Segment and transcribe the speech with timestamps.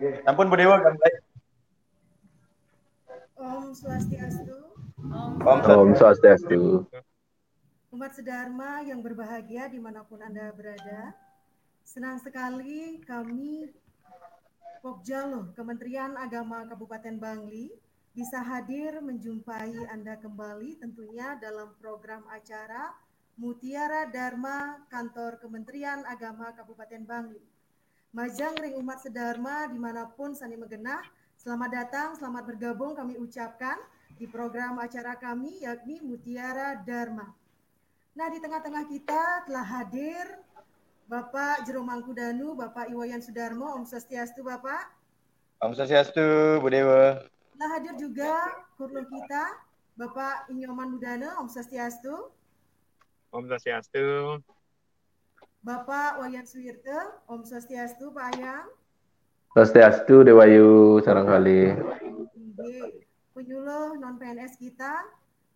[0.00, 1.16] Ampun Bu Dewa kan baik.
[3.36, 4.56] Om Swastiastu.
[5.44, 6.88] Om Om Swastiastu.
[7.92, 11.12] Umat Sedharma yang berbahagia di mana pun Anda berada.
[11.84, 13.68] Senang sekali kami
[14.80, 17.68] Pokjalo Kementerian Agama Kabupaten Bangli
[18.16, 22.96] bisa hadir menjumpai Anda kembali tentunya dalam program acara
[23.36, 27.49] Mutiara Dharma Kantor Kementerian Agama Kabupaten Bangli.
[28.10, 30.98] Majang Ring Umat Sedharma di mana pun Sani Megenah,
[31.38, 33.78] selamat datang, selamat bergabung kami ucapkan
[34.18, 37.30] di program acara kami yakni Mutiara Dharma.
[38.18, 40.26] Nah, di tengah-tengah kita telah hadir
[41.06, 44.90] Bapak Jero Mangkudanu, Bapak Iwayan Sudarmo, Om Swastiastu Bapak.
[45.62, 47.22] Om Swastiastu, Bu Dewa.
[47.54, 48.34] Telah hadir juga
[48.74, 49.54] kurlo kita,
[49.94, 52.34] Bapak Inyoman Budana, Om Swastiastu.
[53.30, 54.42] Om Swastiastu.
[55.60, 58.64] Bapak Wayan Suwirte, Om Swastiastu, Pak Ayang.
[59.52, 61.76] Swastiastu, Dewayu, sarang kali.
[63.36, 65.04] Penyuluh non PNS kita,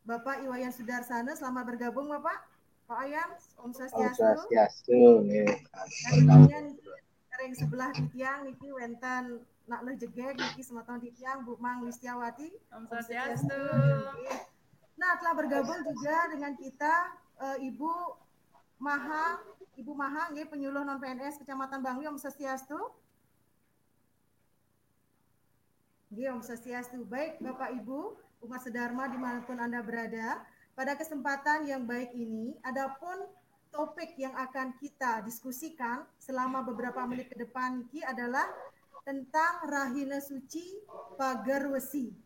[0.05, 2.37] Bapak Iwayan Sudarsana, selamat bergabung Bapak.
[2.85, 3.33] Pak Ayam,
[3.65, 4.21] Om Swastiastu.
[4.21, 5.01] Om Swastiastu.
[5.25, 6.65] Dan kemudian
[7.41, 11.81] ring sebelah di tiang niki wenten nak leh jegek niki semeton di tiang Bu Mang
[11.81, 12.53] Listiawati.
[12.77, 13.57] Om Swastiastu.
[15.01, 16.93] Nah, telah bergabung juga dengan kita
[17.41, 18.24] uh, Ibu
[18.79, 19.39] Maha,
[19.75, 22.79] Ibu Maha nggih penyuluh non PNS Kecamatan Bangli Om Swastiastu.
[26.15, 27.03] Nggih Om Swastiastu.
[27.07, 28.15] Baik Bapak Ibu,
[28.47, 30.43] umat sedharma di mana pun Anda berada.
[30.75, 33.31] Pada kesempatan yang baik ini, adapun
[33.75, 38.47] topik yang akan kita diskusikan selama beberapa menit ke depan ini adalah
[39.03, 40.83] tentang Rahina Suci
[41.19, 42.24] Pagar Wesi.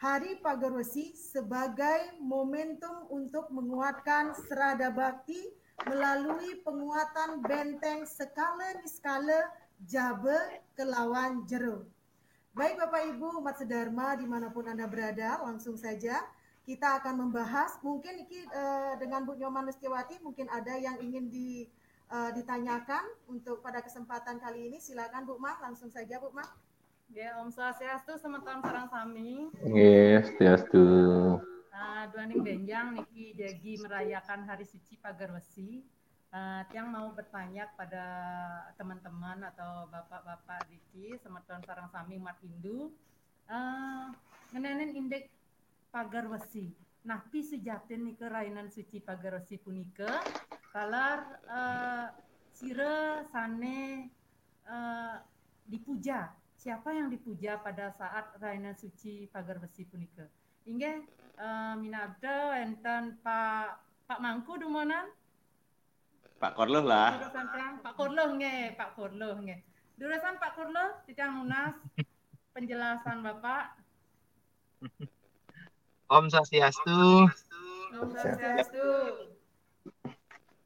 [0.00, 5.36] Hari Pagar Wesi sebagai momentum untuk menguatkan serada bakti
[5.84, 9.52] melalui penguatan benteng skala di skala
[9.84, 11.84] Jabe kelawan Jero.
[12.56, 16.16] Baik Bapak Ibu umat sedharma di mana pun Anda berada, langsung saja
[16.64, 21.68] kita akan membahas mungkin uh, dengan Bu Nyoman Lustiwati mungkin ada yang ingin di,
[22.08, 26.69] uh, ditanyakan untuk pada kesempatan kali ini silakan Bu Mak langsung saja Bu Mak.
[27.10, 29.50] Ya Om Swastiastu semeton sarang sami.
[29.66, 30.86] Yes, Swastiastu.
[31.74, 35.82] Uh, Duaning Benjang niki jagi merayakan Hari Suci Pagar Wesi.
[36.30, 38.06] Uh, tiang mau bertanya pada
[38.78, 42.94] teman-teman atau bapak-bapak Riki semeton sarang sami umat Hindu.
[43.50, 44.14] Uh,
[44.54, 45.34] ngenenin indeks
[45.90, 46.70] pagar wesi.
[47.02, 50.22] Nah, pi sejatin nih kerainan suci pagar wesi punika,
[50.70, 52.06] kalar uh,
[52.54, 54.06] sire sane
[54.70, 55.18] uh,
[55.66, 56.39] dipuja.
[56.60, 60.28] Siapa yang dipuja pada saat rainan suci pagar wesi punika?
[60.68, 61.08] Inge
[61.40, 65.08] uh, minabda enten Pak Pak Mangku dumonan?
[66.36, 67.16] Pak Korloh lah.
[67.80, 69.56] Pak Korloh nge, Pak Korloh nge.
[69.96, 71.80] Durasan Pak Korloh, tidak munas
[72.52, 73.80] penjelasan Bapak.
[76.12, 77.24] Om Swastiastu.
[77.96, 78.88] Om Swastiastu.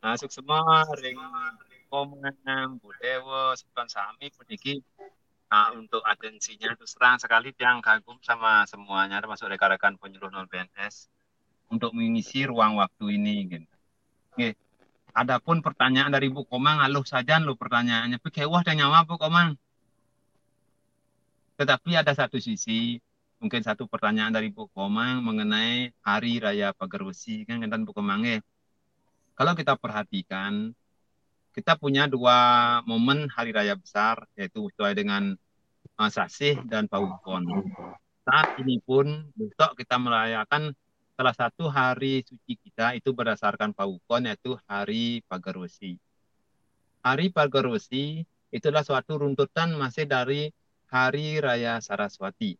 [0.02, 1.22] Masuk semua ring
[1.86, 4.82] Komang, Bu Dewo, Sepan Sami, Puniki.
[5.54, 11.06] Nah, untuk atensinya terus terang sekali yang kagum sama semuanya, termasuk rekan-rekan penyuluh non PNS
[11.70, 13.46] untuk mengisi ruang waktu ini.
[13.46, 13.70] Gitu.
[14.34, 14.58] Oke.
[15.14, 18.18] Adapun pertanyaan dari Bu Komang, aluh saja lu pertanyaannya.
[18.18, 19.54] Pikir wah dan nyawa Bu Komang.
[21.54, 22.98] Tetapi ada satu sisi
[23.38, 28.26] mungkin satu pertanyaan dari Bu Komang mengenai Hari Raya Pagar Besi kan dan Bu Komang
[28.26, 28.42] ya.
[29.38, 30.74] Kalau kita perhatikan
[31.54, 32.34] kita punya dua
[32.82, 35.38] momen hari raya besar yaitu sesuai dengan
[35.98, 37.44] uh, Sasih dan Paukon.
[38.24, 40.72] Saat ini pun besok kita merayakan
[41.14, 46.00] salah satu hari suci kita itu berdasarkan Paukon yaitu Hari Pagar Besi.
[47.04, 50.50] Hari Pagar Besi itulah suatu runtutan masih dari
[50.88, 52.58] Hari Raya Saraswati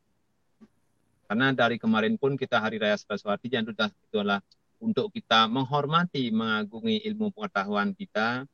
[1.25, 4.45] karena dari kemarin pun kita Hari Raya Saraswati yang sudah itu adalah
[4.77, 8.45] untuk kita menghormati, mengagungi ilmu pengetahuan kita.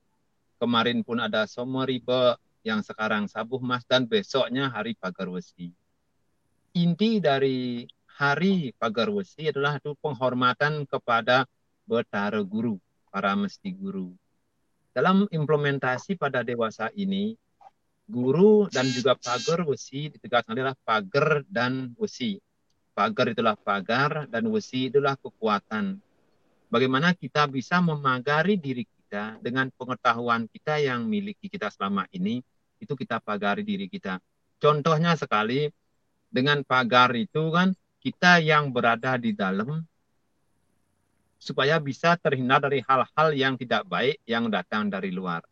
[0.60, 5.72] Kemarin pun ada Somoribe yang sekarang Sabuh Mas dan besoknya Hari Pagarwesi.
[6.76, 7.88] Inti dari
[8.20, 11.48] Hari Pagarwesi adalah itu penghormatan kepada
[11.88, 12.78] Betara Guru,
[13.08, 14.14] para mesti guru.
[14.92, 17.34] Dalam implementasi pada dewasa ini,
[18.10, 22.42] guru dan juga pagar wesi ditegaskan adalah pagar dan wesi
[23.00, 25.96] Pagar itulah pagar dan wesi itulah kekuatan.
[26.68, 28.99] Bagaimana kita bisa memagari diri kita
[29.42, 32.38] dengan pengetahuan kita yang miliki kita selama ini,
[32.78, 34.22] itu kita pagari diri kita.
[34.62, 35.66] Contohnya sekali,
[36.30, 39.82] dengan pagar itu kan kita yang berada di dalam
[41.40, 45.42] supaya bisa terhindar dari hal-hal yang tidak baik yang datang dari luar.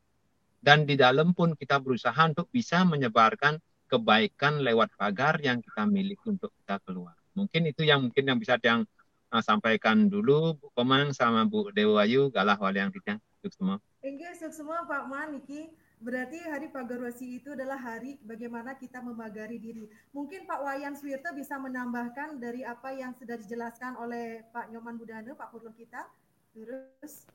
[0.59, 6.29] dan di dalam pun kita berusaha untuk bisa menyebarkan kebaikan lewat pagar yang kita miliki
[6.29, 7.17] untuk kita keluar.
[7.33, 8.85] Mungkin itu yang mungkin yang bisa yang
[9.31, 13.79] uh, sampaikan dulu Bu Komang sama Bu Dewayu galah wali yang tidak semua.
[14.03, 15.71] Enggak, semua Pak Man, Niki.
[15.99, 19.91] Berarti hari Pagarwasi itu adalah hari bagaimana kita memagari diri.
[20.15, 25.35] Mungkin Pak Wayan Swirto bisa menambahkan dari apa yang sudah dijelaskan oleh Pak Nyoman Budana,
[25.35, 26.07] Pak Purlo kita.
[26.55, 27.27] Terus.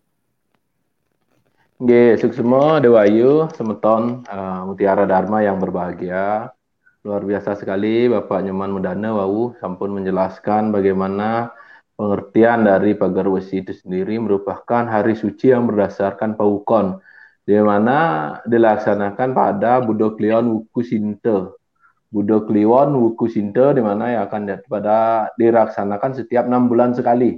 [1.76, 6.56] Oke, semua Dewayu, Semeton, uh, Mutiara Dharma yang berbahagia.
[7.04, 11.52] Luar biasa sekali Bapak Nyoman Mudana Wau sampun menjelaskan bagaimana
[11.94, 16.98] pengertian dari Pagarwasi itu sendiri merupakan hari suci yang berdasarkan paukon
[17.44, 21.54] di mana dilaksanakan pada Budo Kliwon Wuku Sinte.
[22.08, 27.36] Budo Kliwon Wuku Sinte di mana yang akan pada dilaksanakan setiap enam bulan sekali.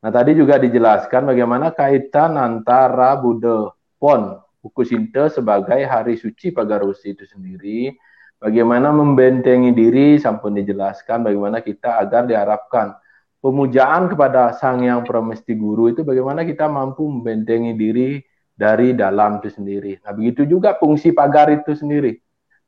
[0.00, 7.16] Nah tadi juga dijelaskan bagaimana kaitan antara Budo Pon Wuku Sinte sebagai hari suci Pagarusi
[7.16, 7.96] itu sendiri,
[8.36, 12.92] bagaimana membentengi diri, sampun dijelaskan bagaimana kita agar diharapkan
[13.40, 18.20] pemujaan kepada Sang Yang Pramesti Guru itu bagaimana kita mampu membentengi diri
[18.52, 19.96] dari dalam itu sendiri.
[20.04, 22.20] Nah, begitu juga fungsi pagar itu sendiri.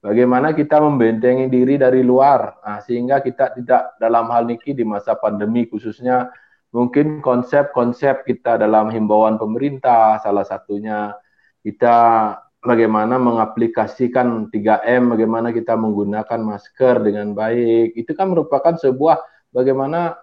[0.02, 5.14] Bagaimana kita membentengi diri dari luar, nah, sehingga kita tidak dalam hal niki di masa
[5.14, 6.26] pandemi khususnya
[6.74, 11.14] mungkin konsep-konsep kita dalam himbauan pemerintah salah satunya
[11.62, 12.34] kita
[12.64, 17.94] bagaimana mengaplikasikan 3M, bagaimana kita menggunakan masker dengan baik.
[17.94, 19.22] Itu kan merupakan sebuah
[19.54, 20.18] bagaimana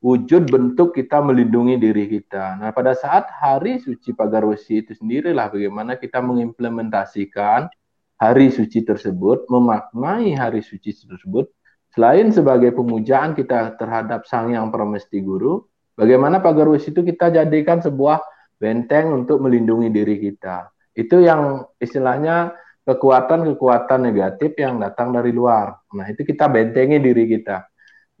[0.00, 2.56] wujud bentuk kita melindungi diri kita.
[2.56, 7.68] Nah, pada saat hari suci Pagarwesi itu sendirilah bagaimana kita mengimplementasikan
[8.16, 11.52] hari suci tersebut, memaknai hari suci tersebut,
[11.92, 18.24] selain sebagai pemujaan kita terhadap Sang Yang Pramesti Guru, bagaimana Pagarwesi itu kita jadikan sebuah
[18.56, 20.72] benteng untuk melindungi diri kita.
[20.96, 22.56] Itu yang istilahnya
[22.88, 25.76] kekuatan-kekuatan negatif yang datang dari luar.
[25.92, 27.69] Nah, itu kita bentengi diri kita.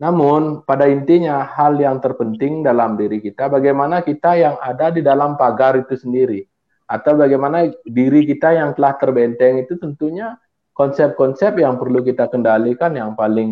[0.00, 5.36] Namun, pada intinya hal yang terpenting dalam diri kita bagaimana kita yang ada di dalam
[5.36, 6.48] pagar itu sendiri
[6.88, 10.40] atau bagaimana diri kita yang telah terbenteng itu tentunya
[10.72, 12.96] konsep-konsep yang perlu kita kendalikan.
[12.96, 13.50] Yang paling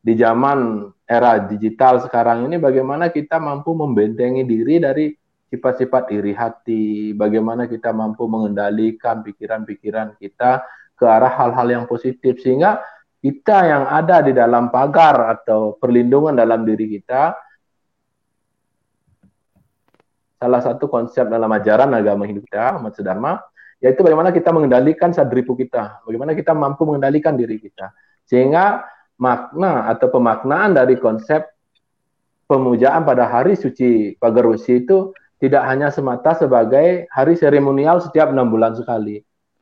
[0.00, 5.06] di zaman era digital sekarang ini bagaimana kita mampu membentengi diri dari
[5.52, 10.64] sifat-sifat iri hati, bagaimana kita mampu mengendalikan pikiran-pikiran kita
[10.96, 12.80] ke arah hal-hal yang positif sehingga
[13.20, 17.36] kita yang ada di dalam pagar atau perlindungan dalam diri kita
[20.40, 23.36] salah satu konsep dalam ajaran agama hidup kita Ahmad Sedharma
[23.80, 27.92] yaitu bagaimana kita mengendalikan sadripu kita bagaimana kita mampu mengendalikan diri kita.
[28.24, 28.88] Sehingga
[29.20, 31.44] makna atau pemaknaan dari konsep
[32.48, 38.72] pemujaan pada hari suci Pagarwesi itu tidak hanya semata sebagai hari seremonial setiap enam bulan
[38.72, 39.20] sekali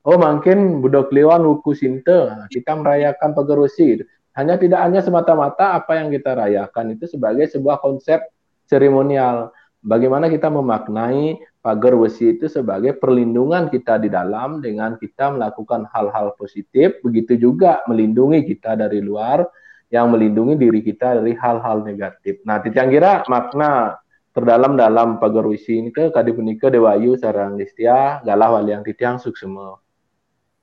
[0.09, 4.01] Oh mungkin Budok Kliwon Wuku Sinte, kita merayakan Pagerusi.
[4.33, 8.25] Hanya tidak hanya semata-mata apa yang kita rayakan itu sebagai sebuah konsep
[8.65, 9.53] seremonial.
[9.85, 16.33] Bagaimana kita memaknai pagar wesi itu sebagai perlindungan kita di dalam dengan kita melakukan hal-hal
[16.41, 19.45] positif, begitu juga melindungi kita dari luar
[19.93, 22.41] yang melindungi diri kita dari hal-hal negatif.
[22.49, 24.01] Nah, titiang kira makna
[24.33, 29.88] terdalam dalam pagar wesi ini ke kadipunika dewayu sarang listia galah waliang titiang suksemo.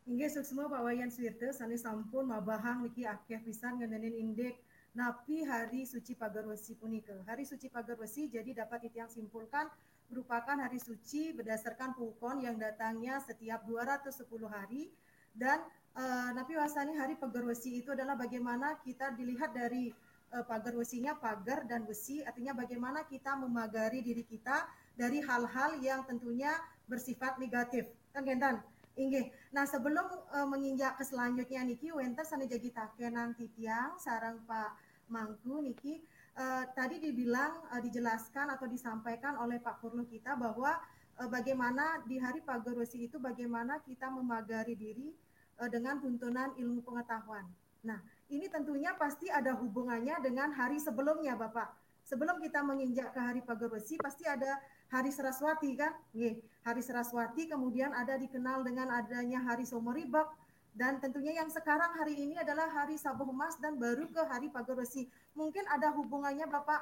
[0.05, 4.53] Inggih semua Pak Wayan Swirte sani sampun mabahang niki akeh pisan ngendenin indek
[4.93, 7.25] napi hari suci Pagarwesi punika.
[7.25, 9.65] Hari suci Pagarwesi jadi dapat yang simpulkan
[10.13, 14.93] merupakan hari suci berdasarkan pukon yang datangnya setiap 210 hari.
[15.33, 15.65] Dan
[15.97, 19.89] uh, napi wasani hari Pagarwesi itu adalah bagaimana kita dilihat dari
[20.37, 22.21] uh, pagar wesinya pagar dan besi.
[22.21, 26.53] Artinya bagaimana kita memagari diri kita dari hal-hal yang tentunya
[26.85, 27.89] bersifat negatif.
[28.13, 28.61] Kan Gentan
[28.95, 29.27] Inggih.
[29.51, 32.71] Nah, sebelum uh, menginjak ke selanjutnya niki wenter sana jadi
[33.11, 34.71] nanti tiang sarang Pak
[35.11, 35.99] Mangku niki
[36.39, 40.79] uh, tadi dibilang uh, dijelaskan atau disampaikan oleh Pak Purno kita bahwa
[41.19, 45.11] uh, bagaimana di hari Pagarwesi itu bagaimana kita memagari diri
[45.59, 47.43] uh, dengan tuntunan ilmu pengetahuan.
[47.83, 47.99] Nah,
[48.31, 51.83] ini tentunya pasti ada hubungannya dengan hari sebelumnya, Bapak.
[52.05, 54.55] Sebelum kita menginjak ke hari Pagarwesi pasti ada
[54.95, 55.91] Hari Saraswati kan?
[56.15, 60.31] Nih, Hari Saraswati kemudian ada dikenal dengan adanya Hari Somoribak
[60.75, 64.75] dan tentunya yang sekarang hari ini adalah Hari Sabuh Emas dan baru ke Hari Pagar
[64.75, 65.07] Besi.
[65.35, 66.81] Mungkin ada hubungannya Bapak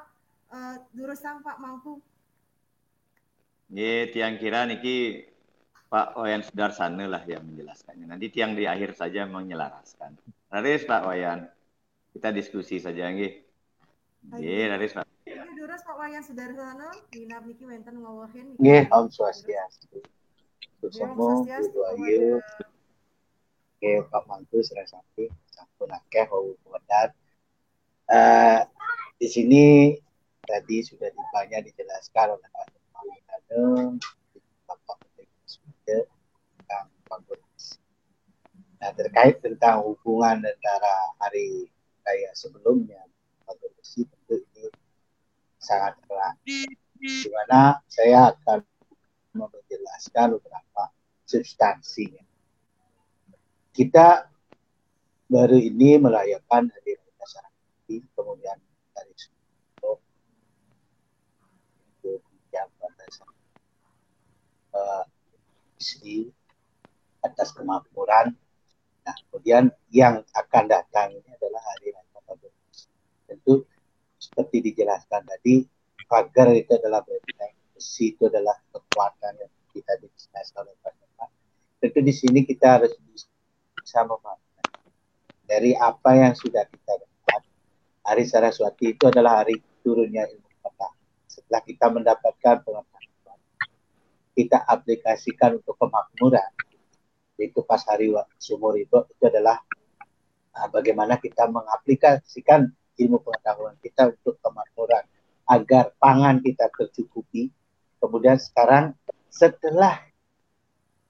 [0.49, 2.01] uh, Durusang Pak Mangku.
[3.73, 5.25] Ye, tiang kira niki
[5.93, 8.09] Pak Wayan Sudarsana lah yang menjelaskannya.
[8.09, 10.17] Nanti tiang di akhir saja menyelaraskan.
[10.49, 11.45] Raris Pak Wayan,
[12.17, 13.33] kita diskusi saja nggih.
[14.33, 15.02] Nggih, Raris Pak.
[16.03, 18.59] Duras Pak Wayan Sudarsono, Dinab niki wenten ngawahin.
[18.59, 20.03] Nggih, Om Swastiastu.
[20.83, 22.43] Ibu Ayu,
[23.79, 26.59] Oke, Pak Mantu, Sri Sakti, Sampun Akeh, Wau
[28.03, 28.59] Uh,
[29.15, 29.95] di sini
[30.43, 33.95] tadi sudah banyak dijelaskan oleh Pak Mantu,
[34.67, 36.03] Bapak Menteri
[36.59, 37.79] tentang Bangladesh.
[38.83, 41.71] Nah, terkait tentang hubungan antara hari
[42.03, 43.07] raya sebelumnya,
[43.95, 44.19] ini
[45.63, 46.35] sangat erat.
[46.43, 48.59] Di mana saya akan
[49.33, 50.83] menjelaskan beberapa
[51.23, 52.21] substansinya.
[53.73, 54.29] Kita
[55.25, 58.57] baru ini merayakan hari raya Sarangkati, kemudian
[62.03, 63.05] kemudian pada
[64.77, 65.03] uh,
[65.81, 66.29] istri
[67.25, 68.37] atas kemakmuran.
[69.03, 72.11] Nah, kemudian yang akan datang ini adalah hari raya
[73.25, 73.65] Tentu
[74.33, 75.61] seperti dijelaskan tadi,
[76.09, 80.93] pagar itu adalah benteng, besi itu adalah kekuatan yang kita dijelaskan oleh Pak
[81.77, 84.41] Tentu di sini kita harus bisa memahami
[85.45, 87.41] dari apa yang sudah kita dapat.
[88.07, 90.97] Hari Saraswati itu adalah hari turunnya ilmu pengetahuan.
[91.29, 93.39] Setelah kita mendapatkan pengetahuan,
[94.33, 96.51] kita aplikasikan untuk kemakmuran.
[97.37, 99.59] Itu pas hari sumur itu, itu adalah
[100.55, 105.05] uh, bagaimana kita mengaplikasikan ilmu pengetahuan kita untuk kemakmuran
[105.49, 107.49] agar pangan kita tercukupi.
[107.99, 108.93] Kemudian sekarang
[109.31, 109.99] setelah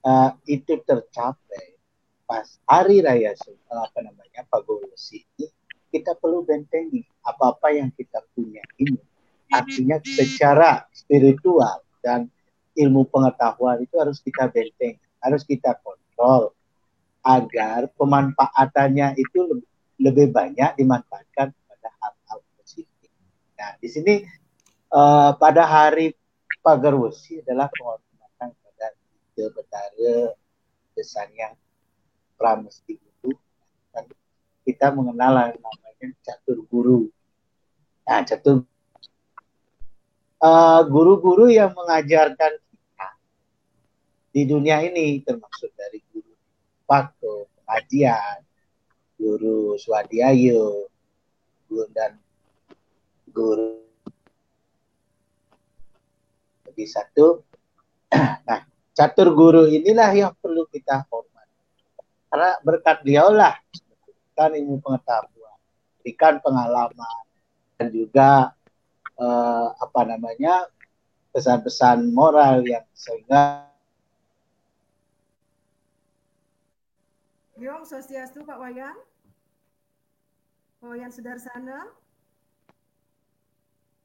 [0.06, 1.76] uh, itu tercapai
[2.24, 5.50] pas hari raya uh, apa namanya Pagolosi ini
[5.92, 8.96] kita perlu bentengi apa-apa yang kita punya ini
[9.52, 12.32] artinya secara spiritual dan
[12.74, 16.56] ilmu pengetahuan itu harus kita benteng harus kita kontrol
[17.24, 19.64] agar pemanfaatannya itu
[19.96, 21.56] lebih, banyak dimanfaatkan.
[23.64, 24.20] Nah, di sini
[24.92, 26.12] uh, pada hari
[26.60, 30.36] Pagarwesi adalah penghormatan pada Ide Betara
[30.92, 31.56] Desan yang
[32.36, 33.32] Pramesti itu
[33.88, 34.04] dan
[34.68, 37.08] kita mengenal namanya catur guru.
[38.04, 38.68] Nah, catur
[40.44, 43.08] uh, guru-guru yang mengajarkan kita
[44.28, 46.36] di dunia ini termasuk dari guru
[46.84, 48.44] Pako, pengajian,
[49.16, 50.84] guru Swadiayo,
[51.64, 52.20] guru dan
[53.34, 53.82] guru
[56.70, 57.42] lebih satu.
[58.46, 58.62] Nah,
[58.94, 61.58] catur guru inilah yang perlu kita hormati
[62.30, 63.54] karena berkat dialah
[64.34, 65.58] kan ilmu pengetahuan,
[66.02, 67.22] berikan pengalaman
[67.78, 68.54] dan juga
[69.18, 70.70] eh, apa namanya
[71.34, 73.70] pesan-pesan moral yang sehingga
[77.54, 78.98] Yong Sosiastu Pak Wayan.
[80.82, 81.86] Pak Wayan Sudarsana.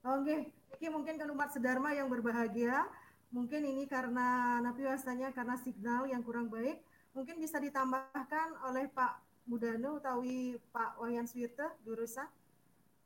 [0.09, 0.89] Oke, okay.
[0.89, 2.89] mungkin kan umat Sedarma yang berbahagia.
[3.29, 6.81] Mungkin ini karena napi wasanya karena signal yang kurang baik
[7.13, 12.25] mungkin bisa ditambahkan oleh Pak Mudano utawi Pak Wayan Swirte Durusa.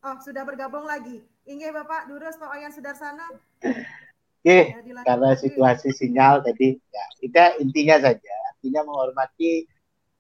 [0.04, 1.20] Oh, sudah bergabung lagi.
[1.44, 3.28] Inge Bapak Durus Pak Wayan Sudarsana.
[4.44, 9.64] Oke, ya, karena situasi sinyal tadi ya kita intinya saja artinya menghormati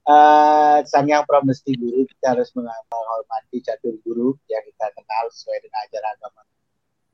[0.08, 6.12] uh, Sanyang Pramesti Guru kita harus menghormati catur guru yang kita kenal sesuai dengan ajaran
[6.16, 6.42] agama.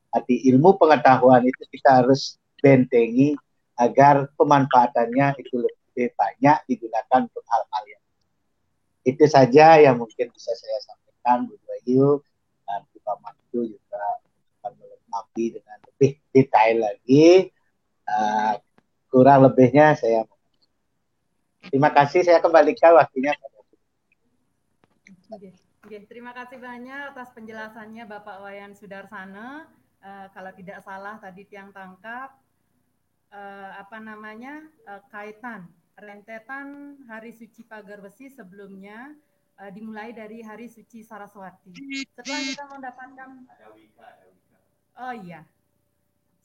[0.09, 3.37] Arti ilmu pengetahuan itu kita harus bentengi
[3.77, 8.03] agar pemanfaatannya itu lebih banyak digunakan untuk hal-hal yang
[9.07, 11.47] itu saja yang mungkin bisa saya sampaikan.
[11.47, 12.19] Bu Bayu
[12.67, 14.03] dan Pak Mantu juga
[14.59, 17.53] akan melengkapi dengan lebih detail lagi.
[18.09, 18.57] Uh,
[19.13, 20.25] kurang lebihnya saya
[21.69, 22.25] terima kasih.
[22.25, 23.33] Saya kembalikan waktunya
[25.29, 25.53] Oke,
[25.85, 26.01] okay.
[26.09, 29.69] terima kasih banyak atas penjelasannya Bapak Wayan Sudarsana.
[29.99, 32.31] Uh, kalau tidak salah tadi tiang tangkap
[33.35, 35.67] uh, apa namanya uh, kaitan
[35.99, 39.11] rentetan hari suci pagar besi sebelumnya
[39.59, 41.75] uh, dimulai dari hari suci Saraswati.
[42.15, 43.29] Setelah kita mendapatkan
[44.99, 45.43] Oh iya.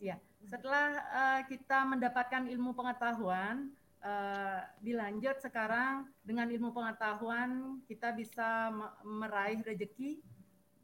[0.02, 0.18] Iya,
[0.50, 3.72] setelah uh, kita mendapatkan ilmu pengetahuan,
[4.04, 8.68] uh, dilanjut sekarang dengan ilmu pengetahuan kita bisa
[9.02, 10.20] meraih rezeki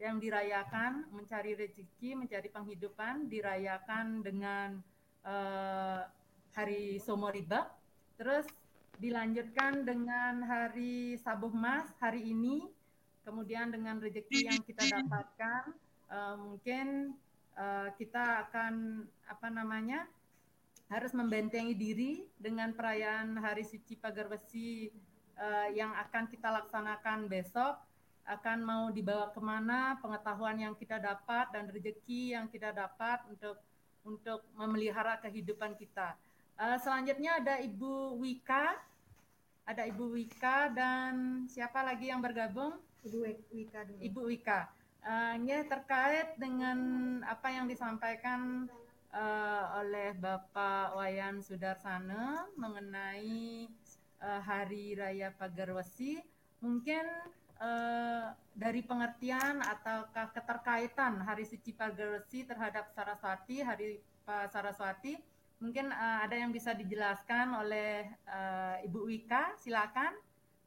[0.01, 4.81] yang dirayakan, mencari rezeki, mencari penghidupan, dirayakan dengan
[5.29, 6.09] uh,
[6.57, 7.69] hari Somoriba.
[8.17, 8.49] Terus
[8.97, 12.65] dilanjutkan dengan hari Sabuh Mas hari ini,
[13.29, 15.77] kemudian dengan rezeki yang kita dapatkan,
[16.09, 17.13] uh, mungkin
[17.61, 20.09] uh, kita akan apa namanya
[20.89, 24.91] harus membentengi diri dengan perayaan Hari Suci Pagar Besi
[25.39, 27.79] uh, yang akan kita laksanakan besok
[28.31, 33.59] akan mau dibawa ke mana pengetahuan yang kita dapat dan rezeki yang kita dapat untuk
[34.07, 36.15] untuk memelihara kehidupan kita
[36.61, 38.77] Uh, selanjutnya ada Ibu Wika,
[39.65, 42.77] ada Ibu Wika dan siapa lagi yang bergabung?
[43.01, 43.97] Ibu Wika dulu.
[43.97, 44.69] Ibu Wika.
[45.01, 46.77] Uh, ini terkait dengan
[47.25, 48.69] apa yang disampaikan
[49.09, 53.65] uh, oleh Bapak Wayan Sudarsana mengenai
[54.21, 56.21] uh, Hari Raya Pagarwesi,
[56.61, 57.09] mungkin
[57.61, 65.15] uh, dari pengertian ataukah keterkaitan Hari Suci Pagarwesi terhadap Saraswati, Hari Pak Saraswati,
[65.61, 70.17] Mungkin uh, ada yang bisa dijelaskan oleh uh, Ibu Wika, silakan.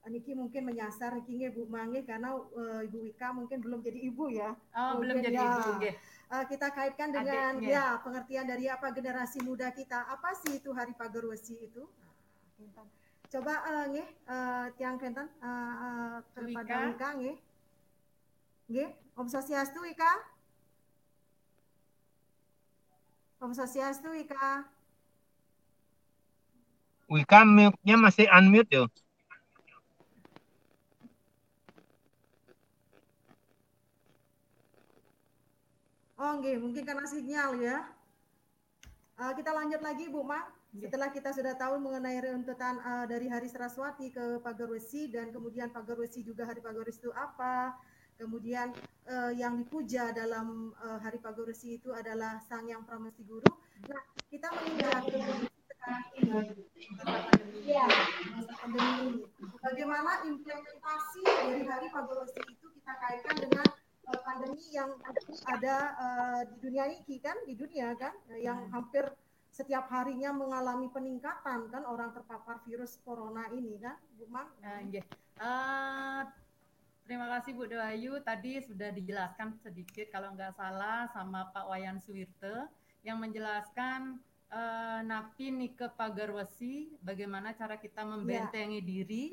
[0.04, 4.54] Niki mungkin menyasar Niki Bu Mangge karena uh, Ibu Wika mungkin belum jadi ibu ya.
[4.78, 5.72] Oh, mungkin belum jadi ya, ibu.
[5.82, 5.94] Okay.
[6.30, 7.74] Uh, kita kaitkan dengan Adiknya.
[7.74, 10.06] ya pengertian dari apa generasi muda kita.
[10.14, 11.90] Apa sih itu Hari Pagarwesi itu?
[12.62, 12.86] Nah,
[13.34, 17.34] Coba uh, nge, uh, tiang kentan uh, uh, kepada Wika nge.
[18.70, 18.86] Nge,
[19.18, 20.12] Om Sosiastu Wika.
[23.42, 24.70] Om Sosiastu Wika.
[27.10, 28.86] Wika mute-nya masih unmute yo.
[36.22, 36.62] Oh, okay.
[36.62, 37.82] mungkin karena sinyal ya.
[39.18, 40.54] Uh, kita lanjut lagi Bu Ma.
[40.74, 40.90] Iya.
[40.90, 46.26] Setelah kita sudah tahu mengenai runtutan uh, dari Hari Saraswati ke Pagarwesi dan kemudian Pagarwesi
[46.26, 47.78] juga Hari Pagarwesi itu apa,
[48.18, 48.74] kemudian
[49.06, 53.54] uh, yang dipuja dalam uh, Hari Pagarwesi itu adalah Sang Yang Pramesti Guru.
[53.86, 54.02] Nah,
[54.34, 55.04] kita mengingat
[57.64, 57.86] Iya.
[59.62, 63.68] Bagaimana implementasi dari hari Pagarwesi itu kita kaitkan dengan
[64.26, 64.90] pandemi yang
[65.54, 69.06] ada uh, di dunia ini kan, di dunia kan, yang hampir
[69.54, 74.50] setiap harinya mengalami peningkatan kan orang terpapar virus corona ini kan, Bu Mang?
[74.66, 75.06] Uh, yeah.
[75.38, 76.26] uh,
[77.06, 78.18] terima kasih Bu Dewayu.
[78.26, 82.66] Tadi sudah dijelaskan sedikit kalau nggak salah sama Pak Wayan Suwirte
[83.06, 84.18] yang menjelaskan
[84.50, 88.90] uh, napi ke pagarwasi bagaimana cara kita membentengi yeah.
[88.90, 89.26] diri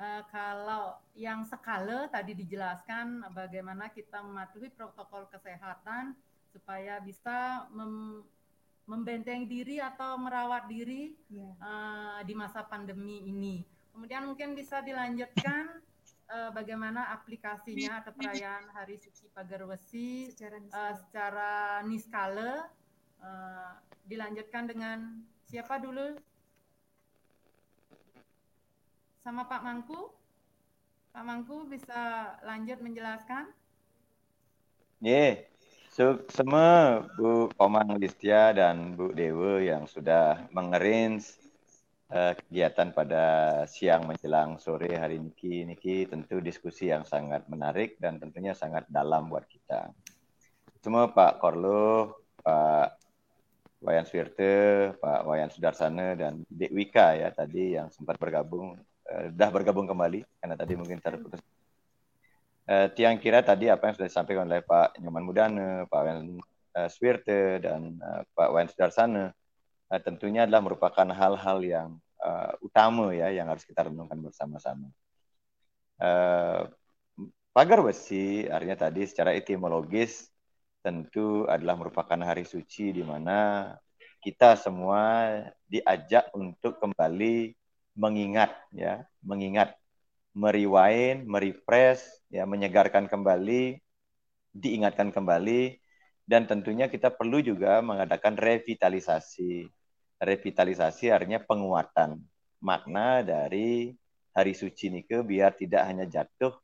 [0.00, 6.16] uh, kalau yang skala tadi dijelaskan bagaimana kita mematuhi protokol kesehatan
[6.48, 8.24] supaya bisa mem
[8.88, 11.44] membentengi diri atau merawat diri yeah.
[11.44, 11.50] Iya.
[11.60, 13.60] uh, di masa pandemi ini.
[13.92, 15.84] Kemudian mungkin bisa dilanjutkan
[16.32, 21.50] uh, bagaimana aplikasinya atau perayaan Hari Suci Pagarwesi secara niskala, uh, secara
[21.84, 22.50] niskala
[23.20, 23.70] uh,
[24.08, 26.16] dilanjutkan dengan siapa dulu?
[29.20, 30.08] Sama Pak Mangku?
[31.12, 33.52] Pak Mangku bisa lanjut menjelaskan?
[35.04, 35.44] Yeah.
[36.30, 41.34] Semua Bu Komang Listia dan Bu Dewa yang sudah mengerins
[42.14, 43.24] uh, kegiatan pada
[43.66, 49.26] siang menjelang sore hari Niki, Niki tentu diskusi yang sangat menarik dan tentunya sangat dalam
[49.26, 49.90] buat kita.
[50.78, 52.14] Semua Pak Korlo,
[52.46, 52.94] Pak
[53.82, 58.78] Wayan Swirte, Pak Wayan Sudarsana dan Dek Wika ya tadi yang sempat bergabung
[59.10, 61.42] uh, dah bergabung kembali karena tadi mungkin terputus.
[62.68, 66.36] Uh, tiang kira tadi apa yang sudah disampaikan oleh Pak Nyoman Mudana, Pak Wayan
[66.76, 69.32] uh, Swirte dan uh, Pak Wayan Sudarsana
[69.88, 74.92] uh, tentunya adalah merupakan hal-hal yang uh, utama ya yang harus kita renungkan bersama-sama.
[75.96, 76.68] Uh,
[77.56, 80.28] pagar besi artinya tadi secara etimologis
[80.84, 83.72] tentu adalah merupakan hari suci di mana
[84.20, 87.54] kita semua diajak untuk kembali
[87.98, 89.74] mengingat ya, mengingat,
[90.38, 93.82] meriwain, merefresh, ya, menyegarkan kembali,
[94.54, 95.82] diingatkan kembali
[96.28, 99.66] dan tentunya kita perlu juga mengadakan revitalisasi.
[100.22, 102.22] Revitalisasi artinya penguatan
[102.62, 103.94] makna dari
[104.34, 106.54] hari suci nike biar tidak hanya jatuh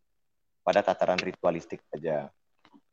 [0.63, 2.31] pada tataran ritualistik saja.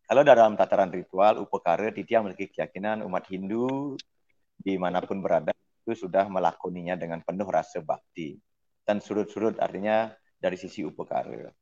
[0.05, 3.95] Kalau dalam tataran ritual, upekara Titi yang memiliki keyakinan umat Hindu
[4.59, 8.37] di mana pun berada itu sudah melakoninya dengan penuh rasa bakti.
[8.83, 11.53] Dan surut-surut artinya dari sisi upekara.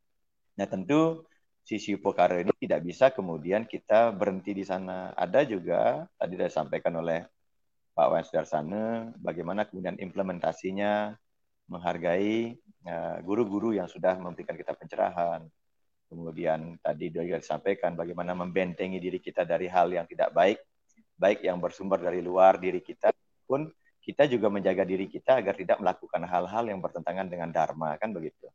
[0.55, 1.27] Nah tentu
[1.67, 5.11] sisi upekara ini tidak bisa kemudian kita berhenti di sana.
[5.13, 7.27] Ada juga, tadi sudah disampaikan oleh
[7.91, 11.13] Pak Wan Sudarsana, bagaimana kemudian implementasinya
[11.67, 12.55] menghargai
[12.87, 15.43] eh, guru-guru yang sudah memberikan kita pencerahan,
[16.09, 20.57] Kemudian tadi juga disampaikan bagaimana membentengi diri kita dari hal yang tidak baik,
[21.13, 23.13] baik yang bersumber dari luar diri kita
[23.45, 23.69] pun
[24.01, 28.49] kita juga menjaga diri kita agar tidak melakukan hal-hal yang bertentangan dengan dharma kan begitu.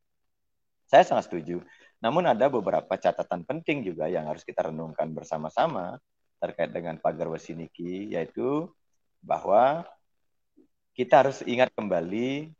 [0.88, 1.64] Saya sangat setuju.
[2.04, 5.96] Namun ada beberapa catatan penting juga yang harus kita renungkan bersama-sama
[6.36, 8.68] terkait dengan pagar wasiniki yaitu
[9.24, 9.88] bahwa
[10.92, 12.52] kita harus ingat kembali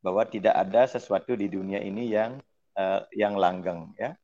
[0.00, 2.40] bahwa tidak ada sesuatu di dunia ini yang
[2.78, 4.16] uh, yang langgeng ya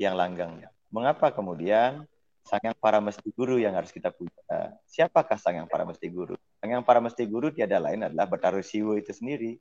[0.00, 0.64] yang langgang.
[0.88, 2.08] Mengapa kemudian
[2.44, 4.40] sang yang para mesti guru yang harus kita puja?
[4.88, 6.34] Siapakah sang yang para mesti guru?
[6.64, 9.60] Yang para mesti guru tiada lain adalah Betara Siwo itu sendiri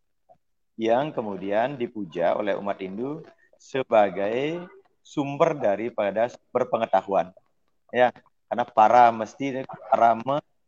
[0.79, 3.19] yang kemudian dipuja oleh umat Hindu
[3.59, 4.63] sebagai
[5.03, 7.35] sumber daripada berpengetahuan.
[7.91, 8.15] Ya,
[8.47, 10.15] karena para mesti para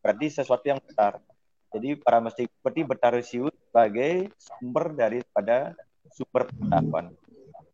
[0.03, 1.23] berarti sesuatu yang besar.
[1.71, 5.71] Jadi para mesti seperti Betara Siwo sebagai sumber daripada
[6.11, 7.15] sumber pengetahuan.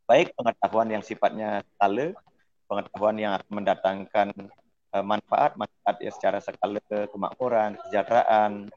[0.06, 2.14] Baik pengetahuan yang sifatnya skala,
[2.70, 4.30] pengetahuan yang mendatangkan
[4.94, 8.70] uh, manfaat, manfaat ya secara skala kemakmuran, kesejahteraan,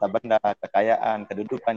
[0.00, 1.76] kata benda, kekayaan, kedudukan,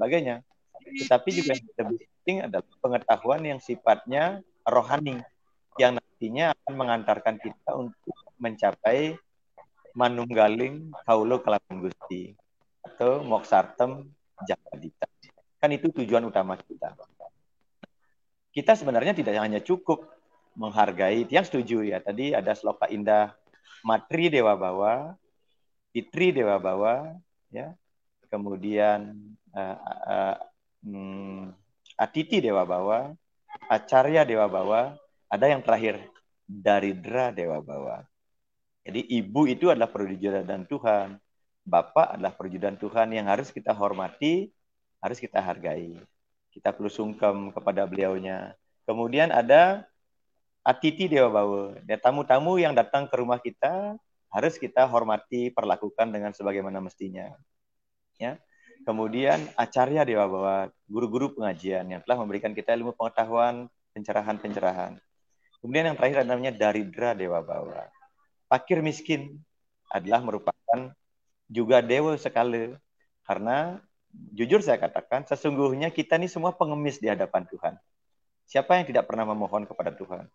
[0.00, 0.40] sebagainya.
[0.80, 5.20] Tetapi juga yang lebih penting adalah pengetahuan yang sifatnya rohani,
[5.76, 9.20] yang nantinya akan mengantarkan kita untuk mencapai
[9.92, 12.32] manunggaling kaulo kelapan gusti
[12.80, 14.08] atau moksartem
[14.48, 15.04] jakadita.
[15.60, 16.96] Kan itu tujuan utama kita.
[18.50, 20.08] Kita sebenarnya tidak hanya cukup
[20.56, 23.36] menghargai, yang setuju ya, tadi ada sloka indah
[23.86, 25.14] Matri Dewa Bawa,
[25.94, 27.14] Fitri Dewa Bawa,
[27.54, 27.78] ya,
[28.26, 29.14] kemudian
[29.54, 30.36] uh, uh,
[30.86, 31.50] um,
[32.00, 33.12] Atiti Dewa Bawa,
[33.68, 34.96] Acarya Dewa Bawa,
[35.30, 36.00] ada yang terakhir
[36.48, 38.02] Daridra Dewa Bawa.
[38.82, 41.20] Jadi ibu itu adalah perwujudan Tuhan.
[41.60, 44.48] Bapak adalah perwujudan Tuhan yang harus kita hormati,
[44.98, 45.94] harus kita hargai.
[46.50, 48.56] Kita perlu sungkem kepada beliaunya.
[48.88, 49.86] Kemudian ada
[50.66, 51.78] Atiti Dewa Bawa.
[52.00, 53.94] Tamu-tamu yang datang ke rumah kita
[54.30, 57.30] harus kita hormati, perlakukan dengan sebagaimana mestinya.
[58.16, 58.38] Ya.
[58.84, 60.56] Kemudian Acarya Dewa Bawa,
[60.88, 64.96] guru-guru pengajian yang telah memberikan kita ilmu pengetahuan, pencerahan-pencerahan.
[65.60, 67.92] Kemudian yang terakhir namanya Daridra Dewa Bawa
[68.50, 69.38] fakir miskin
[69.94, 70.90] adalah merupakan
[71.46, 72.74] juga dewa sekali
[73.22, 73.78] karena
[74.34, 77.78] jujur saya katakan sesungguhnya kita ini semua pengemis di hadapan Tuhan.
[78.50, 80.26] Siapa yang tidak pernah memohon kepada Tuhan?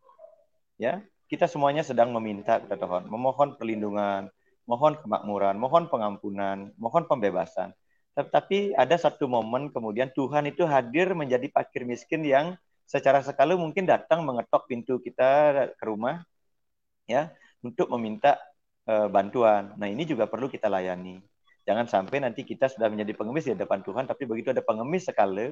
[0.80, 4.32] Ya, kita semuanya sedang meminta kepada Tuhan, memohon perlindungan,
[4.64, 7.76] mohon kemakmuran, mohon pengampunan, mohon pembebasan.
[8.16, 12.56] Tetapi ada satu momen kemudian Tuhan itu hadir menjadi fakir miskin yang
[12.88, 16.24] secara sekali mungkin datang mengetok pintu kita ke rumah,
[17.10, 18.40] ya, untuk meminta
[18.88, 19.76] uh, bantuan.
[19.76, 21.20] Nah, ini juga perlu kita layani.
[21.66, 25.52] Jangan sampai nanti kita sudah menjadi pengemis di depan Tuhan, tapi begitu ada pengemis sekali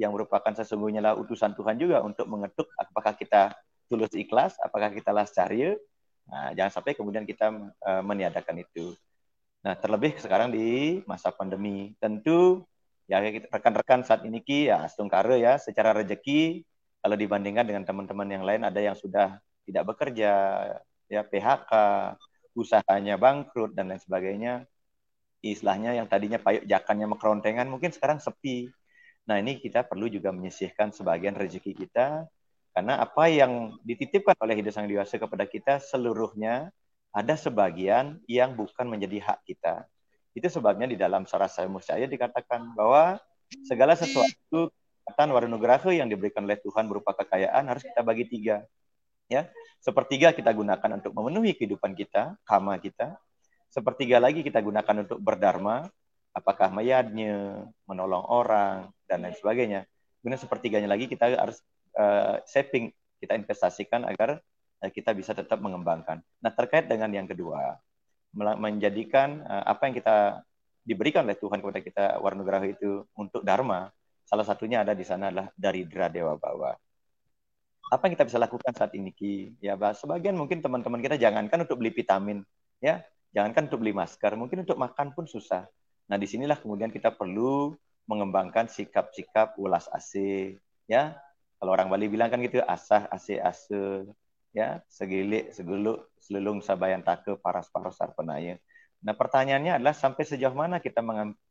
[0.00, 3.52] yang merupakan sesungguhnya lah utusan Tuhan juga untuk mengetuk apakah kita
[3.86, 5.76] tulus ikhlas, apakah kita lascaria.
[6.30, 7.52] Nah, jangan sampai kemudian kita
[7.84, 8.96] uh, meniadakan itu.
[9.60, 12.64] Nah, terlebih sekarang di masa pandemi, tentu
[13.04, 16.62] ya rekan-rekan saat ini ki ya astungkare ya secara rezeki
[17.02, 19.36] kalau dibandingkan dengan teman-teman yang lain ada yang sudah
[19.68, 20.32] tidak bekerja,
[21.08, 21.72] ya PHK,
[22.56, 24.64] usahanya bangkrut dan lain sebagainya.
[25.40, 28.68] Istilahnya yang tadinya payuk jakannya mekrontengan mungkin sekarang sepi.
[29.24, 32.28] Nah, ini kita perlu juga menyisihkan sebagian rezeki kita
[32.70, 36.70] karena apa yang dititipkan oleh hidup sang dewasa kepada kita seluruhnya
[37.10, 39.86] ada sebagian yang bukan menjadi hak kita.
[40.34, 41.66] Itu sebabnya di dalam Sarah saya
[42.06, 43.18] dikatakan bahwa
[43.66, 44.70] segala sesuatu
[45.10, 48.62] kekuatan warnugraha yang diberikan oleh Tuhan berupa kekayaan harus kita bagi tiga.
[49.26, 49.50] Ya,
[49.82, 53.18] sepertiga kita gunakan untuk memenuhi kehidupan kita, kama kita.
[53.70, 55.86] Sepertiga lagi kita gunakan untuk berdharma,
[56.34, 59.86] apakah mayadnya, menolong orang, dan lain sebagainya.
[60.22, 61.62] Kemudian sepertiganya lagi kita harus
[61.94, 62.90] uh, saving,
[63.22, 64.42] kita investasikan agar
[64.88, 66.24] kita bisa tetap mengembangkan.
[66.40, 67.76] Nah, terkait dengan yang kedua,
[68.32, 70.40] menjadikan uh, apa yang kita
[70.80, 73.92] diberikan oleh Tuhan kepada kita Warnugraha itu untuk dharma,
[74.24, 76.72] salah satunya ada di sana adalah dari Dewa Bawa
[77.90, 79.50] apa yang kita bisa lakukan saat ini Ki?
[79.58, 82.46] Ya, sebagian mungkin teman-teman kita jangankan untuk beli vitamin,
[82.78, 83.02] ya,
[83.34, 85.66] jangankan untuk beli masker, mungkin untuk makan pun susah.
[86.06, 87.74] Nah, di sinilah kemudian kita perlu
[88.06, 90.14] mengembangkan sikap-sikap ulas AC,
[90.86, 91.18] ya.
[91.58, 94.06] Kalau orang Bali bilang kan gitu, asah AC ase,
[94.50, 98.58] ya, segilik, seguluk, selulung sabayan take, paras-paras sarpenaya.
[99.00, 101.00] Nah, pertanyaannya adalah sampai sejauh mana kita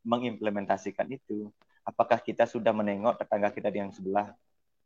[0.06, 1.50] mengimplementasikan itu?
[1.82, 4.38] Apakah kita sudah menengok tetangga kita yang sebelah?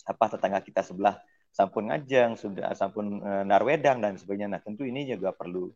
[0.07, 1.19] Apa tetangga kita sebelah
[1.51, 4.57] sampun ngajeng, sudah sampun e, narwedang dan sebagainya.
[4.57, 5.69] Nah, tentu ini juga perlu.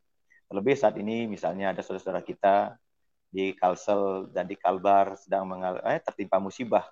[0.47, 2.79] Terlebih saat ini misalnya ada saudara-saudara kita
[3.27, 6.87] di Kalsel dan di Kalbar sedang mengal eh, tertimpa musibah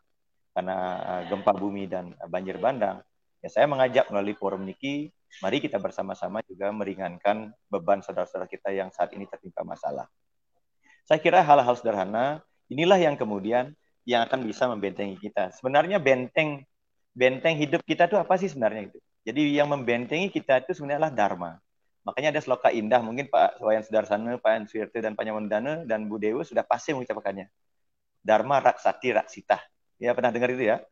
[0.52, 3.00] karena uh, gempa bumi dan banjir bandang.
[3.40, 5.12] Ya saya mengajak melalui forum Niki,
[5.44, 10.08] mari kita bersama-sama juga meringankan beban saudara-saudara kita yang saat ini tertimpa masalah.
[11.06, 15.54] Saya kira hal-hal sederhana inilah yang kemudian yang akan bisa membentengi kita.
[15.54, 16.66] Sebenarnya benteng
[17.16, 19.00] benteng hidup kita itu apa sih sebenarnya itu?
[19.26, 21.52] Jadi yang membentengi kita itu sebenarnya adalah dharma.
[22.06, 26.22] Makanya ada sloka indah, mungkin Pak Wayan Sudarsana, Pak Answirte, dan Pak Nyamandana, dan Bu
[26.22, 27.50] Dewa sudah pasti mengucapkannya.
[28.22, 29.58] Dharma raksati raksita.
[29.98, 30.86] Ya, pernah dengar itu ya?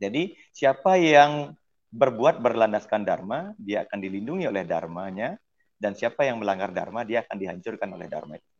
[0.00, 1.52] Jadi, siapa yang
[1.90, 5.38] berbuat berlandaskan dharma, dia akan dilindungi oleh dharmanya,
[5.76, 8.52] dan siapa yang melanggar dharma, dia akan dihancurkan oleh dharma itu.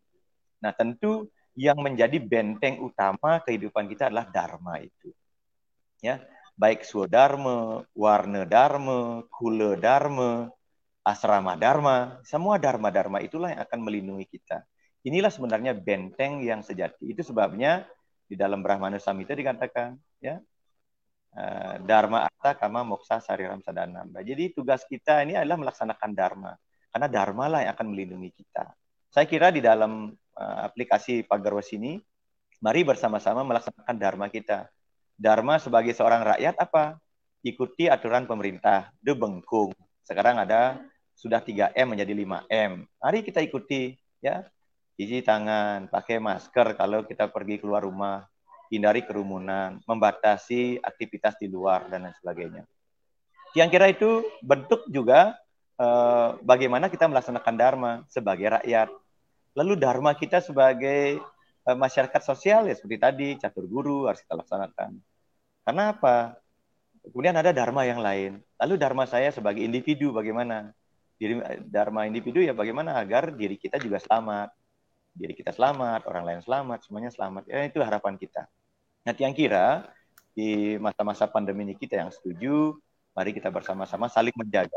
[0.60, 5.08] Nah, tentu yang menjadi benteng utama kehidupan kita adalah dharma itu.
[6.04, 6.20] Ya,
[6.60, 10.52] baik swadharma, warna dharma, kula dharma,
[11.06, 14.66] asrama dharma, semua dharma-dharma itulah yang akan melindungi kita.
[15.06, 17.14] Inilah sebenarnya benteng yang sejati.
[17.14, 17.86] Itu sebabnya
[18.26, 20.42] di dalam Brahmana Samhita dikatakan ya
[21.36, 24.08] eh, Dharma Arta Kama Moksa Sariram Sadanam.
[24.16, 26.52] Jadi tugas kita ini adalah melaksanakan Dharma.
[26.88, 28.72] Karena Dharma lah yang akan melindungi kita.
[29.12, 32.00] Saya kira di dalam uh, aplikasi Pagarwas ini,
[32.60, 34.68] mari bersama-sama melaksanakan Dharma kita.
[35.16, 36.96] Dharma sebagai seorang rakyat apa?
[37.44, 38.92] Ikuti aturan pemerintah.
[38.96, 39.72] De bengkung.
[40.04, 40.80] Sekarang ada
[41.16, 42.84] sudah 3M menjadi 5M.
[42.84, 44.44] Mari kita ikuti ya
[44.96, 48.24] cuci tangan, pakai masker kalau kita pergi keluar rumah,
[48.70, 52.62] hindari kerumunan, membatasi aktivitas di luar dan lain sebagainya.
[53.56, 55.38] Yang kira itu bentuk juga
[55.78, 58.92] eh, bagaimana kita melaksanakan dharma sebagai rakyat.
[59.56, 61.22] Lalu dharma kita sebagai
[61.64, 65.00] eh, masyarakat sosial ya seperti tadi catur guru harus kita laksanakan.
[65.66, 66.36] Karena apa?
[67.06, 68.42] Kemudian ada dharma yang lain.
[68.58, 70.74] Lalu dharma saya sebagai individu bagaimana?
[71.16, 71.40] Diri,
[71.72, 74.52] dharma individu ya bagaimana agar diri kita juga selamat
[75.16, 77.48] diri kita selamat, orang lain selamat, semuanya selamat.
[77.48, 78.44] Ya, itu harapan kita.
[79.02, 79.88] Nanti yang kira
[80.36, 82.76] di masa-masa pandemi ini kita yang setuju,
[83.16, 84.76] mari kita bersama-sama saling menjaga.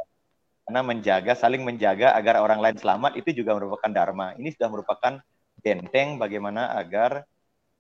[0.64, 4.38] Karena menjaga, saling menjaga agar orang lain selamat itu juga merupakan dharma.
[4.40, 5.14] Ini sudah merupakan
[5.60, 7.28] benteng bagaimana agar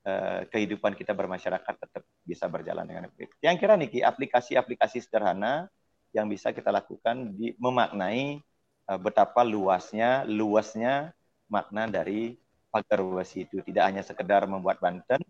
[0.03, 3.31] uh, kehidupan kita bermasyarakat tetap bisa berjalan dengan baik.
[3.39, 5.71] Yang kira Niki, aplikasi-aplikasi sederhana
[6.11, 8.41] yang bisa kita lakukan di memaknai
[8.89, 11.13] uh, betapa luasnya, luasnya
[11.47, 12.37] makna dari
[12.69, 15.21] pagar wasi itu tidak hanya sekedar membuat Banten.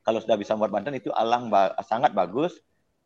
[0.00, 2.56] Kalau sudah bisa membuat Banten itu alang ba sangat bagus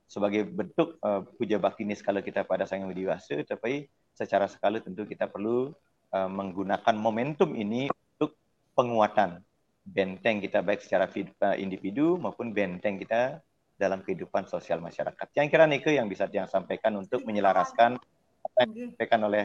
[0.04, 5.08] sebagai bentuk uh, puja bakti skala kita pada Sang Yang Widi tapi secara skala tentu
[5.08, 5.72] kita perlu
[6.14, 8.36] uh, menggunakan momentum ini untuk
[8.76, 9.42] penguatan
[9.84, 13.42] benteng kita baik secara uh, individu maupun benteng kita
[13.74, 15.26] dalam kehidupan sosial masyarakat.
[15.34, 17.98] Yang kira Nike yang bisa yang sampaikan untuk menyelaraskan
[18.44, 19.44] apa yang disampaikan oleh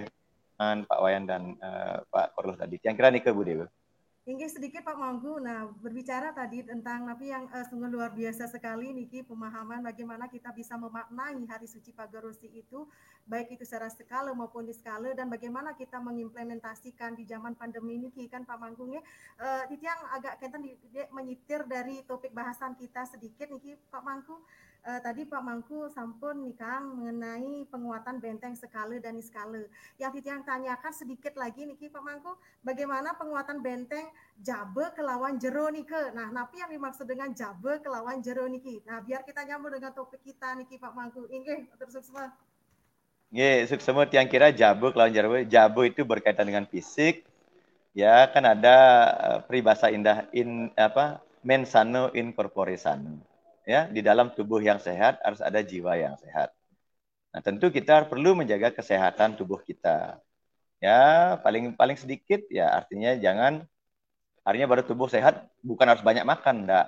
[0.60, 2.77] Pak Wayan dan uh, Pak Korlos tadi.
[2.84, 3.65] Yang kira Nike Bu Dewi.
[4.30, 8.94] Hingga sedikit Pak Manggu, nah berbicara tadi tentang tapi yang uh, sungguh luar biasa sekali
[8.94, 12.86] Niki pemahaman bagaimana kita bisa memaknai hari suci Pagarosi itu
[13.26, 18.30] baik itu secara skala maupun di skala dan bagaimana kita mengimplementasikan di zaman pandemi ini
[18.30, 19.02] kan Pak Manggung ya.
[19.42, 20.62] Uh, yang agak kita
[21.10, 24.46] menyitir dari topik bahasan kita sedikit Niki Pak Mangku
[24.86, 29.65] uh, tadi Pak Mangku sampun Kang mengenai penguatan benteng skala dan skala.
[30.00, 34.08] Yang yang tanyakan sedikit lagi nih Pak Mangku, bagaimana penguatan benteng
[34.39, 36.15] Jabe kelawan Jero nih ke?
[36.15, 38.80] Nah, napi yang dimaksud dengan Jabe kelawan Jero niki.
[38.88, 41.28] Nah, biar kita nyambung dengan topik kita nih Pak Mangku.
[41.28, 42.32] Inge, terus semua.
[43.30, 45.30] Nggih, semua yang kira Jabe kelawan Jero.
[45.46, 47.28] Jabe itu berkaitan dengan fisik.
[47.98, 48.76] Ya, kan ada
[49.18, 51.20] uh, peribahasa indah in apa?
[51.39, 53.29] Mensano in corpore sano
[53.69, 56.49] ya di dalam tubuh yang sehat harus ada jiwa yang sehat.
[57.29, 60.17] Nah, tentu kita perlu menjaga kesehatan tubuh kita.
[60.82, 63.62] Ya, paling paling sedikit ya artinya jangan
[64.41, 66.88] artinya baru tubuh sehat bukan harus banyak makan, enggak.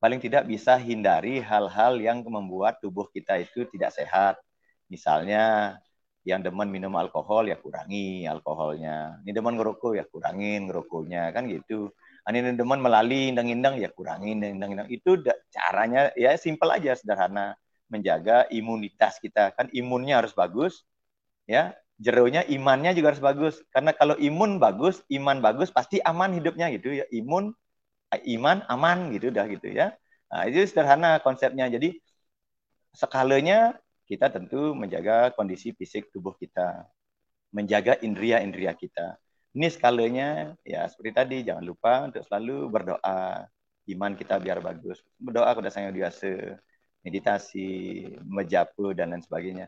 [0.00, 4.40] Paling tidak bisa hindari hal-hal yang membuat tubuh kita itu tidak sehat.
[4.88, 5.76] Misalnya
[6.24, 9.20] yang demen minum alkohol ya kurangi alkoholnya.
[9.26, 11.92] Ini demen ngerokok ya kurangin ngerokoknya kan gitu
[12.30, 14.86] ini demen melali indang-indang ya kurangin indang-indang.
[14.86, 15.18] Itu
[15.50, 17.58] caranya ya simpel aja sederhana.
[17.90, 19.50] Menjaga imunitas kita.
[19.58, 20.86] Kan imunnya harus bagus
[21.50, 21.74] ya.
[21.98, 23.54] Jeronya imannya juga harus bagus.
[23.74, 27.06] Karena kalau imun bagus iman bagus pasti aman hidupnya gitu ya.
[27.10, 27.50] Imun
[28.14, 29.90] iman aman gitu dah gitu ya.
[30.30, 31.66] Nah itu sederhana konsepnya.
[31.66, 31.98] Jadi
[32.94, 33.74] skalanya
[34.06, 36.86] kita tentu menjaga kondisi fisik tubuh kita.
[37.52, 39.20] Menjaga indria-indria kita
[39.52, 43.46] ini skalanya ya seperti tadi jangan lupa untuk selalu berdoa.
[43.90, 45.02] Iman kita biar bagus.
[45.18, 46.54] Berdoa kepada sang yang biasa
[47.02, 47.66] meditasi
[48.22, 49.66] mejapu dan lain sebagainya.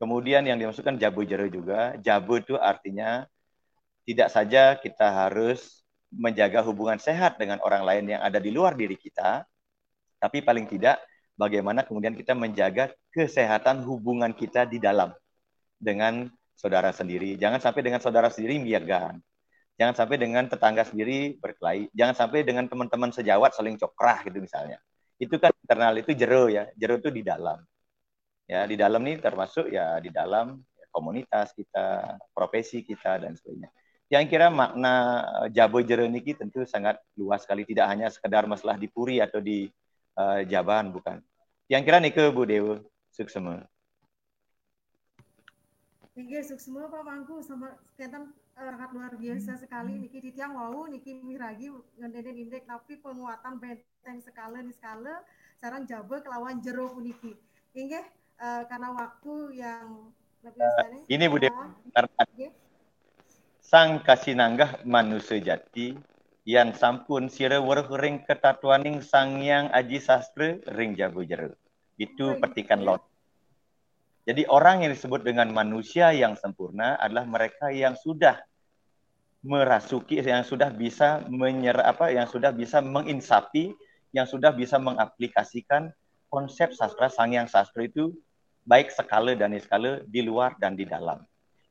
[0.00, 1.92] Kemudian yang dimaksudkan jabu jero juga.
[2.00, 3.28] Jabu itu artinya
[4.08, 8.98] tidak saja kita harus menjaga hubungan sehat dengan orang lain yang ada di luar diri
[8.98, 9.46] kita
[10.18, 10.98] tapi paling tidak
[11.38, 15.14] bagaimana kemudian kita menjaga kesehatan hubungan kita di dalam
[15.78, 16.28] dengan
[16.60, 17.40] saudara sendiri.
[17.40, 19.16] Jangan sampai dengan saudara sendiri miagan.
[19.80, 21.88] Jangan sampai dengan tetangga sendiri berkelahi.
[21.96, 24.76] Jangan sampai dengan teman-teman sejawat saling cokrah gitu misalnya.
[25.16, 26.68] Itu kan internal itu jero ya.
[26.76, 27.64] Jero itu di dalam.
[28.44, 30.60] Ya, di dalam nih termasuk ya di dalam
[30.92, 33.70] komunitas kita, profesi kita dan sebagainya.
[34.10, 35.22] Yang kira makna
[35.54, 39.70] jabo jero niki tentu sangat luas sekali tidak hanya sekedar masalah di puri atau di
[40.18, 41.22] uh, jaban bukan.
[41.70, 42.82] Yang kira nih ke Bu Dewa
[43.14, 43.69] suksema.
[46.18, 49.94] Iya, semua Pak Mangku sama sekian sangat luar biasa sekali.
[49.94, 55.22] Niki di tiang wau niki miragi ngededen indek tapi penguatan benteng skala di skala
[55.62, 57.38] sekarang jabe kelawan jero niki.
[57.78, 58.02] Inggih
[58.42, 60.10] uh, karena waktu yang
[60.42, 62.50] lebih uh, ini Bu Dewi
[63.62, 65.94] sang kasih nanggah manusia jati
[66.42, 67.62] yang sampun sira
[68.02, 71.54] ring ketatuaning sang yang aji sastra ring jago jero
[72.00, 73.09] itu petikan lot
[74.28, 78.36] jadi orang yang disebut dengan manusia yang sempurna adalah mereka yang sudah
[79.40, 83.72] merasuki yang sudah bisa menyer apa yang sudah bisa menginsapi
[84.12, 85.88] yang sudah bisa mengaplikasikan
[86.28, 88.12] konsep sastra sang yang sastra itu
[88.68, 91.24] baik skala dan skala di luar dan di dalam.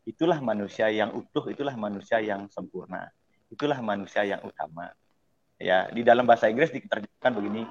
[0.04, 3.08] Itulah manusia yang utuh, itulah manusia yang sempurna.
[3.54, 4.90] Itulah manusia yang utama.
[5.62, 7.64] Ya, di dalam bahasa Inggris diterjemahkan begini.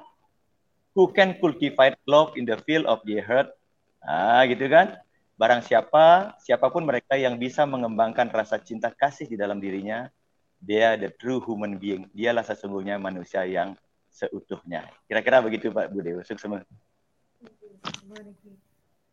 [0.95, 3.53] Who can cultivate love in the field of the heart?
[3.99, 4.95] Ah, gitu kan?
[5.39, 10.11] Barang siapa, siapa pun mereka yang bisa mengembangkan rasa cinta kasih di dalam dirinya,
[10.59, 12.11] dia the true human being.
[12.11, 13.75] Dialah sesungguhnya manusia yang
[14.11, 14.83] seutuhnya.
[15.07, 16.19] Kira-kira begitu Pak Bu Dewi.
[16.27, 16.59] Sukses semua.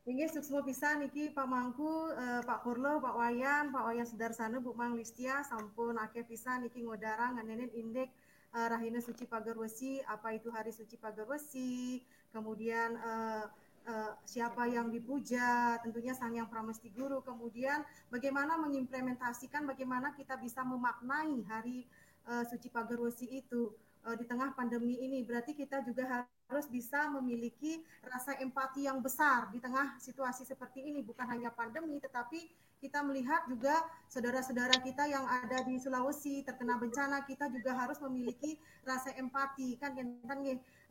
[0.06, 4.70] Ini sukses bisa niki Pak Mangku, eh, Pak Kurlo, Pak Wayan, Pak Wayan Sedarsana, Bu
[4.74, 8.10] Mang Listia, sampun ake bisa niki ngodarang nganenin indek
[8.54, 13.44] uh, Rahina Suci Pagarwesi, apa itu hari Suci Pagarwesi, kemudian uh,
[13.86, 17.22] uh, siapa yang dipuja, tentunya Sang Yang Pramesti Guru.
[17.22, 21.86] Kemudian bagaimana mengimplementasikan, bagaimana kita bisa memaknai hari
[22.26, 23.72] uh, Suci Pagarwesi itu
[24.04, 25.22] uh, di tengah pandemi ini.
[25.22, 31.02] Berarti kita juga harus bisa memiliki rasa empati yang besar di tengah situasi seperti ini.
[31.02, 33.72] Bukan hanya pandemi, tetapi kita melihat juga
[34.12, 39.96] saudara-saudara kita yang ada di Sulawesi terkena bencana, kita juga harus memiliki rasa empati kan
[39.96, 40.38] kan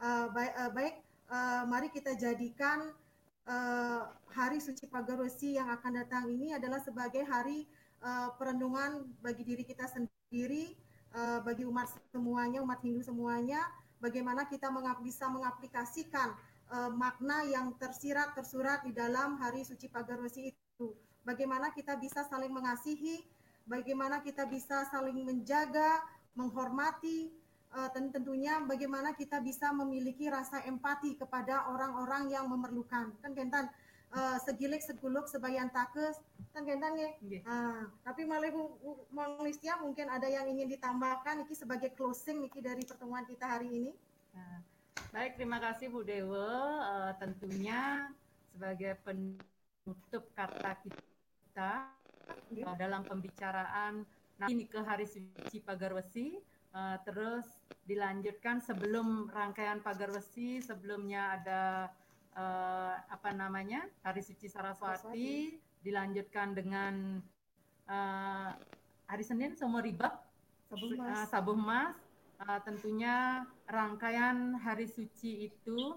[0.01, 0.95] uh, baik, uh, baik
[1.29, 2.93] uh, mari kita jadikan
[3.49, 4.01] uh,
[4.33, 7.65] hari suci Pagarwesi yang akan datang ini adalah sebagai hari
[8.03, 10.75] uh, perenungan bagi diri kita sendiri,
[11.15, 13.61] uh, bagi umat semuanya, umat Hindu semuanya,
[14.01, 16.35] bagaimana kita mengap bisa mengaplikasikan
[16.69, 20.93] uh, makna yang tersirat tersurat di dalam hari suci Pagarwesi itu.
[21.25, 23.25] Bagaimana kita bisa saling mengasihi,
[23.65, 26.05] bagaimana kita bisa saling menjaga,
[26.37, 27.33] menghormati,
[27.73, 33.15] uh, tentunya bagaimana kita bisa memiliki rasa empati kepada orang-orang yang memerlukan.
[33.23, 33.71] Kan kentan
[34.13, 36.21] uh, segilik seguluk sebayan takes.
[36.53, 37.09] Kan kentan ya
[37.47, 38.53] uh, tapi malah
[39.81, 43.91] mungkin ada yang ingin ditambahkan Niki sebagai closing Niki dari pertemuan kita hari ini?
[44.35, 44.63] Nah,
[45.15, 46.47] baik terima kasih Bu Dewa
[46.83, 48.11] uh, tentunya
[48.55, 51.91] sebagai penutup kata kita
[52.63, 56.35] uh, dalam pembicaraan nah ini ke hari suci Pagarwesi
[56.75, 57.47] Uh, terus
[57.87, 61.87] dilanjutkan sebelum rangkaian pagar besi sebelumnya ada
[62.35, 67.23] uh, apa namanya Hari Suci Saraswati, dilanjutkan dengan
[67.87, 68.51] uh,
[69.07, 70.19] hari Senin Somo Ribab
[70.67, 71.95] Sabuh Mas, uh, Sabuh Mas.
[72.43, 75.95] Uh, tentunya rangkaian hari suci itu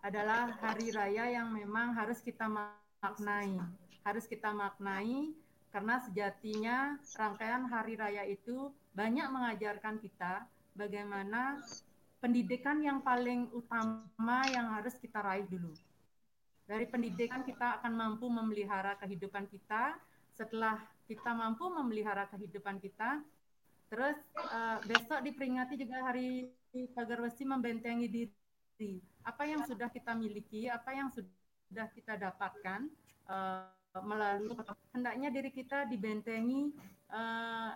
[0.00, 3.60] adalah hari raya yang memang harus kita maknai,
[4.08, 5.36] harus kita maknai
[5.68, 10.42] karena sejatinya rangkaian hari raya itu banyak mengajarkan kita
[10.74, 11.62] bagaimana
[12.18, 15.70] pendidikan yang paling utama yang harus kita raih dulu.
[16.66, 19.94] Dari pendidikan kita akan mampu memelihara kehidupan kita.
[20.34, 23.22] Setelah kita mampu memelihara kehidupan kita,
[23.86, 26.50] terus uh, besok diperingati juga hari
[26.90, 28.98] Pagar Besi membentengi diri.
[29.22, 32.90] Apa yang sudah kita miliki, apa yang sudah kita dapatkan
[33.30, 33.66] uh,
[34.02, 34.52] melalui
[34.92, 36.70] hendaknya diri kita dibentengi
[37.10, 37.72] uh,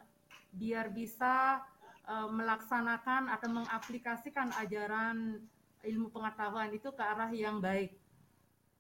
[0.53, 1.65] biar bisa
[2.07, 5.41] uh, melaksanakan atau mengaplikasikan ajaran
[5.83, 7.97] ilmu pengetahuan itu ke arah yang baik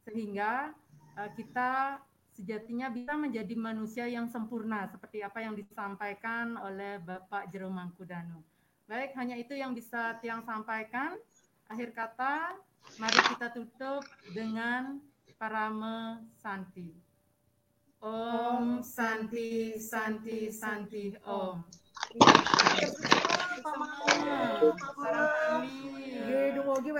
[0.06, 0.70] sehingga
[1.18, 1.98] uh, kita
[2.32, 8.40] sejatinya bisa menjadi manusia yang sempurna seperti apa yang disampaikan oleh Bapak Jero Mangkudano.
[8.88, 11.16] Baik, hanya itu yang bisa Tiang sampaikan.
[11.68, 12.56] Akhir kata,
[12.96, 15.00] mari kita tutup dengan
[15.36, 17.01] parame santi.
[18.02, 21.62] Om Santi Santi Santi Om.
[24.98, 25.70] Sarang kami.
[26.26, 26.90] Ge, dungo ge